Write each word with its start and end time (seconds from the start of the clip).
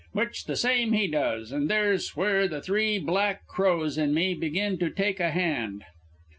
Which 0.13 0.45
the 0.45 0.55
same 0.55 0.93
he 0.93 1.05
does, 1.05 1.51
and 1.51 1.69
there's 1.69 2.15
where 2.15 2.47
the 2.47 2.59
Three 2.59 2.97
Black 2.97 3.45
Crows 3.45 3.99
an' 3.99 4.15
me 4.15 4.33
begin 4.33 4.79
to 4.79 4.89
take 4.89 5.19
a 5.19 5.29
hand. 5.29 5.83